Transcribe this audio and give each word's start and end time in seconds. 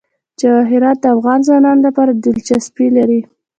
جواهرات 0.39 0.97
د 1.01 1.05
افغان 1.15 1.39
ځوانانو 1.47 1.85
لپاره 1.87 2.11
دلچسپي 2.25 2.87
لري. 2.97 3.21